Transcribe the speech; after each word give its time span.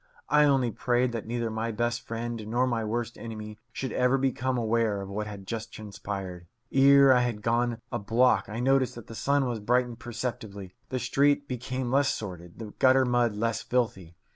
I 0.29 0.45
only 0.45 0.71
prayed 0.71 1.11
that 1.11 1.27
neither 1.27 1.51
my 1.51 1.71
best 1.71 2.01
friend 2.01 2.47
nor 2.47 2.65
my 2.65 2.83
worst 2.83 3.19
enemy 3.19 3.59
should 3.71 3.91
ever 3.91 4.17
become 4.17 4.57
aware 4.57 4.99
of 4.99 5.09
what 5.09 5.27
had 5.27 5.45
just 5.45 5.71
transpired. 5.71 6.47
Ere 6.71 7.13
I 7.13 7.19
had 7.21 7.43
gone 7.43 7.81
a 7.91 7.99
block 7.99 8.49
I 8.49 8.59
noticed 8.59 8.95
that 8.95 9.05
the 9.05 9.13
sun 9.13 9.47
had 9.47 9.63
brightened 9.63 9.99
perceptibly, 9.99 10.73
the 10.89 10.97
street 10.97 11.47
become 11.47 11.91
less 11.91 12.09
sordid, 12.09 12.57
the 12.57 12.73
gutter 12.79 13.05
mud 13.05 13.35
less 13.35 13.61
filthy. 13.61 14.15